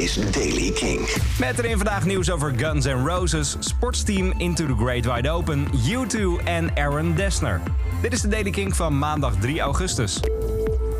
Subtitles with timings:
[0.00, 1.08] is Daily King.
[1.38, 6.44] Met erin vandaag nieuws over Guns N' Roses, sportsteam Into the Great Wide Open, U2
[6.44, 7.60] en Aaron Dessner.
[8.02, 10.20] Dit is de Daily King van maandag 3 augustus.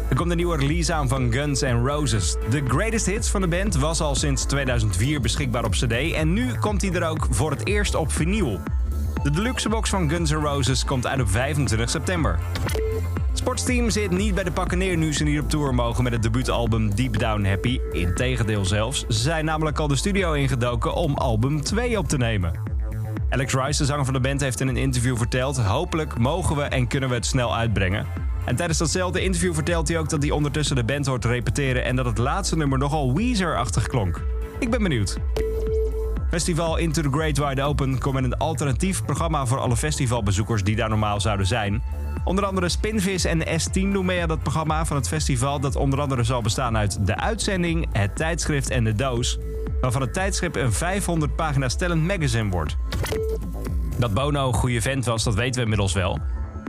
[0.08, 2.36] Er komt een nieuwe release aan van Guns N' Roses.
[2.50, 6.54] De greatest hits van de band was al sinds 2004 beschikbaar op CD en nu
[6.54, 8.60] komt hij er ook voor het eerst op vinyl.
[9.22, 12.38] De deluxe box van Guns N' Roses komt uit op 25 september.
[13.40, 16.22] Sportsteam zit niet bij de pakken neer nu ze niet op tour mogen met het
[16.22, 17.80] debuutalbum Deep Down Happy.
[17.92, 19.04] Integendeel zelfs.
[19.08, 22.52] Ze zijn namelijk al de studio ingedoken om album 2 op te nemen.
[23.28, 25.56] Alex Rice, de zanger van de band, heeft in een interview verteld...
[25.56, 28.06] hopelijk mogen we en kunnen we het snel uitbrengen.
[28.44, 31.84] En tijdens datzelfde interview vertelt hij ook dat hij ondertussen de band hoort repeteren...
[31.84, 34.22] en dat het laatste nummer nogal Weezer-achtig klonk.
[34.58, 35.18] Ik ben benieuwd.
[36.30, 40.76] Festival Into the Great Wide Open komt met een alternatief programma voor alle festivalbezoekers die
[40.76, 41.82] daar normaal zouden zijn.
[42.24, 46.00] Onder andere Spinvis en S10 doen mee aan dat programma van het festival dat onder
[46.00, 49.38] andere zal bestaan uit de uitzending, het tijdschrift en de doos.
[49.80, 52.76] Waarvan het tijdschrift een 500 pagina stellend magazine wordt.
[53.98, 56.18] Dat Bono een goede vent was, dat weten we inmiddels wel.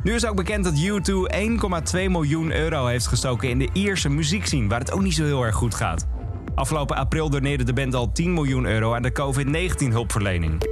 [0.03, 4.67] Nu is ook bekend dat U2 1,2 miljoen euro heeft gestoken in de Ierse muziekscene,
[4.67, 6.07] waar het ook niet zo heel erg goed gaat.
[6.55, 10.63] Afgelopen april doneerde de band al 10 miljoen euro aan de COVID-19 hulpverlening.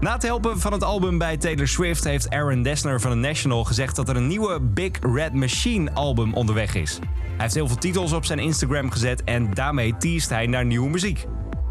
[0.00, 3.64] Na het helpen van het album bij Taylor Swift heeft Aaron Dessner van The National
[3.64, 6.98] gezegd dat er een nieuwe Big Red Machine album onderweg is.
[7.02, 10.88] Hij heeft heel veel titels op zijn Instagram gezet en daarmee teest hij naar nieuwe
[10.88, 11.26] muziek.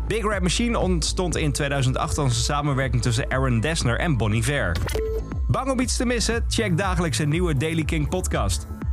[0.07, 4.75] Big Red Machine ontstond in 2008 als een samenwerking tussen Aaron Dessner en Bonnie Ver.
[5.47, 6.45] Bang om iets te missen?
[6.47, 8.67] Check dagelijks een nieuwe Daily King podcast.